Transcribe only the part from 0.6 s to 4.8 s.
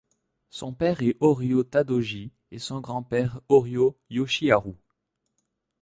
père est Horio Tadauji et son grand-père Horio Yoshiharu.